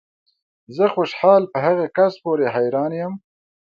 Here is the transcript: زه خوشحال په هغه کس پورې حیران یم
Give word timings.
زه 0.75 0.85
خوشحال 0.95 1.41
په 1.51 1.57
هغه 1.65 1.85
کس 1.97 2.13
پورې 2.23 2.45
حیران 2.55 2.91
یم 3.01 3.13